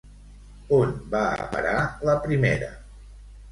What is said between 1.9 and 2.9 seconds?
la primera?